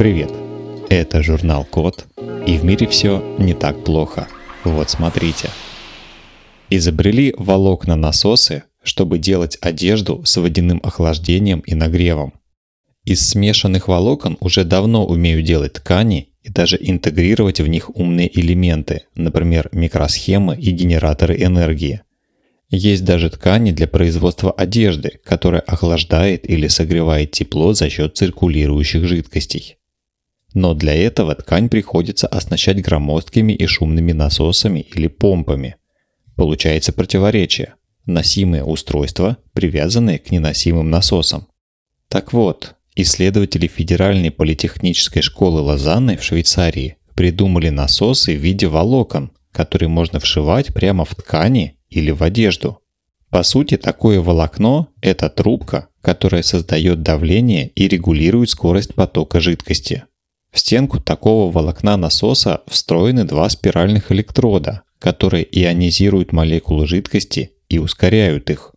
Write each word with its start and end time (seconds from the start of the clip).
Привет! 0.00 0.32
Это 0.88 1.22
журнал 1.22 1.66
Код, 1.66 2.06
и 2.46 2.56
в 2.56 2.64
мире 2.64 2.86
все 2.86 3.22
не 3.36 3.52
так 3.52 3.84
плохо. 3.84 4.28
Вот 4.64 4.88
смотрите. 4.88 5.50
Изобрели 6.70 7.34
волокна-насосы, 7.36 8.62
чтобы 8.82 9.18
делать 9.18 9.58
одежду 9.60 10.22
с 10.24 10.38
водяным 10.38 10.80
охлаждением 10.82 11.60
и 11.60 11.74
нагревом. 11.74 12.32
Из 13.04 13.28
смешанных 13.28 13.88
волокон 13.88 14.38
уже 14.40 14.64
давно 14.64 15.04
умеют 15.04 15.44
делать 15.44 15.74
ткани 15.74 16.30
и 16.42 16.48
даже 16.48 16.78
интегрировать 16.80 17.60
в 17.60 17.66
них 17.66 17.94
умные 17.94 18.30
элементы, 18.40 19.02
например, 19.14 19.68
микросхемы 19.72 20.56
и 20.56 20.70
генераторы 20.70 21.36
энергии. 21.42 22.00
Есть 22.70 23.04
даже 23.04 23.28
ткани 23.28 23.72
для 23.72 23.86
производства 23.86 24.50
одежды, 24.50 25.20
которая 25.26 25.60
охлаждает 25.60 26.48
или 26.48 26.68
согревает 26.68 27.32
тепло 27.32 27.74
за 27.74 27.90
счет 27.90 28.16
циркулирующих 28.16 29.06
жидкостей. 29.06 29.76
Но 30.54 30.74
для 30.74 30.94
этого 30.94 31.34
ткань 31.34 31.68
приходится 31.68 32.26
оснащать 32.26 32.82
громоздкими 32.82 33.52
и 33.52 33.66
шумными 33.66 34.12
насосами 34.12 34.80
или 34.80 35.06
помпами. 35.06 35.76
Получается 36.36 36.92
противоречие. 36.92 37.74
Носимые 38.06 38.64
устройства, 38.64 39.36
привязанные 39.52 40.18
к 40.18 40.30
неносимым 40.30 40.90
насосам. 40.90 41.46
Так 42.08 42.32
вот, 42.32 42.74
исследователи 42.96 43.68
Федеральной 43.68 44.30
политехнической 44.30 45.22
школы 45.22 45.60
Лозанны 45.60 46.16
в 46.16 46.24
Швейцарии 46.24 46.96
придумали 47.14 47.68
насосы 47.68 48.34
в 48.34 48.40
виде 48.40 48.66
волокон, 48.66 49.30
которые 49.52 49.88
можно 49.88 50.18
вшивать 50.18 50.72
прямо 50.72 51.04
в 51.04 51.14
ткани 51.14 51.76
или 51.88 52.10
в 52.10 52.22
одежду. 52.22 52.80
По 53.30 53.44
сути, 53.44 53.76
такое 53.76 54.20
волокно– 54.20 54.88
это 55.02 55.28
трубка, 55.28 55.88
которая 56.00 56.42
создает 56.42 57.02
давление 57.02 57.68
и 57.68 57.86
регулирует 57.86 58.50
скорость 58.50 58.94
потока 58.94 59.38
жидкости. 59.38 60.04
В 60.52 60.58
стенку 60.58 61.00
такого 61.00 61.50
волокна 61.50 61.96
насоса 61.96 62.62
встроены 62.66 63.24
два 63.24 63.48
спиральных 63.48 64.10
электрода, 64.10 64.82
которые 64.98 65.46
ионизируют 65.50 66.32
молекулы 66.32 66.86
жидкости 66.86 67.52
и 67.68 67.78
ускоряют 67.78 68.50
их. 68.50 68.72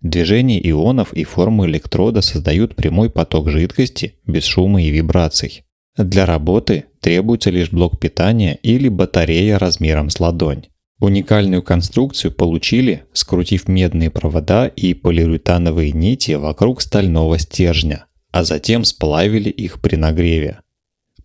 Движение 0.00 0.60
ионов 0.68 1.12
и 1.12 1.22
формы 1.22 1.66
электрода 1.66 2.22
создают 2.22 2.74
прямой 2.74 3.08
поток 3.08 3.50
жидкости 3.50 4.16
без 4.26 4.44
шума 4.44 4.82
и 4.82 4.90
вибраций. 4.90 5.64
Для 5.96 6.26
работы 6.26 6.86
требуется 7.00 7.50
лишь 7.50 7.70
блок 7.70 8.00
питания 8.00 8.58
или 8.62 8.88
батарея 8.88 9.58
размером 9.58 10.10
с 10.10 10.18
ладонь. 10.18 10.64
Уникальную 10.98 11.62
конструкцию 11.62 12.32
получили, 12.32 13.04
скрутив 13.12 13.68
медные 13.68 14.10
провода 14.10 14.66
и 14.66 14.94
полиуретановые 14.94 15.92
нити 15.92 16.32
вокруг 16.32 16.80
стального 16.80 17.38
стержня, 17.38 18.06
а 18.30 18.44
затем 18.44 18.84
сплавили 18.84 19.50
их 19.50 19.80
при 19.80 19.96
нагреве. 19.96 20.61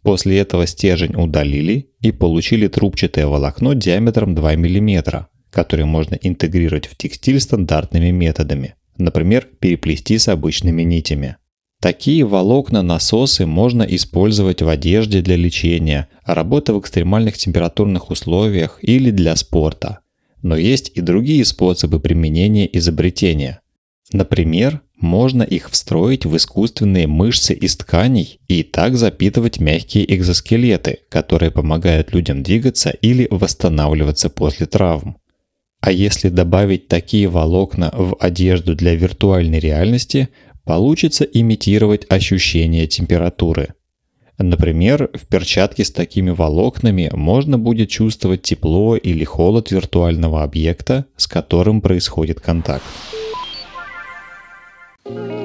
После 0.07 0.39
этого 0.39 0.65
стержень 0.65 1.17
удалили 1.17 1.89
и 1.99 2.13
получили 2.13 2.69
трубчатое 2.69 3.27
волокно 3.27 3.73
диаметром 3.73 4.35
2 4.35 4.53
мм, 4.55 5.27
которое 5.49 5.83
можно 5.83 6.15
интегрировать 6.15 6.87
в 6.87 6.95
текстиль 6.95 7.41
стандартными 7.41 8.11
методами, 8.11 8.75
например, 8.97 9.49
переплести 9.59 10.17
с 10.17 10.29
обычными 10.29 10.83
нитями. 10.83 11.35
Такие 11.81 12.23
волокна-насосы 12.23 13.45
можно 13.45 13.83
использовать 13.83 14.61
в 14.61 14.69
одежде 14.69 15.21
для 15.21 15.35
лечения, 15.35 16.07
работы 16.23 16.71
в 16.71 16.79
экстремальных 16.79 17.37
температурных 17.37 18.09
условиях 18.09 18.79
или 18.81 19.11
для 19.11 19.35
спорта. 19.35 19.99
Но 20.41 20.55
есть 20.55 20.89
и 20.95 21.01
другие 21.01 21.43
способы 21.43 21.99
применения 21.99 22.69
изобретения. 22.77 23.59
Например, 24.13 24.79
можно 24.99 25.43
их 25.43 25.69
встроить 25.69 26.25
в 26.25 26.35
искусственные 26.35 27.07
мышцы 27.07 27.53
из 27.53 27.77
тканей 27.77 28.39
и 28.47 28.63
так 28.63 28.97
запитывать 28.97 29.59
мягкие 29.59 30.11
экзоскелеты, 30.15 30.99
которые 31.09 31.51
помогают 31.51 32.13
людям 32.13 32.43
двигаться 32.43 32.89
или 32.89 33.27
восстанавливаться 33.29 34.29
после 34.29 34.65
травм. 34.65 35.17
А 35.79 35.91
если 35.91 36.29
добавить 36.29 36.87
такие 36.87 37.27
волокна 37.27 37.91
в 37.93 38.17
одежду 38.19 38.75
для 38.75 38.95
виртуальной 38.95 39.59
реальности, 39.59 40.29
получится 40.65 41.23
имитировать 41.23 42.05
ощущение 42.09 42.87
температуры. 42.87 43.69
Например, 44.39 45.09
в 45.13 45.25
перчатке 45.27 45.83
с 45.83 45.91
такими 45.91 46.29
волокнами 46.29 47.09
можно 47.13 47.57
будет 47.57 47.89
чувствовать 47.89 48.43
тепло 48.43 48.95
или 48.95 49.23
холод 49.23 49.71
виртуального 49.71 50.43
объекта, 50.43 51.05
с 51.15 51.25
которым 51.27 51.81
происходит 51.81 52.39
контакт. 52.39 52.83